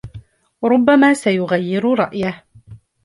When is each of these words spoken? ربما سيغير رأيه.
ربما 0.63 1.13
سيغير 1.13 1.85
رأيه. 1.95 2.43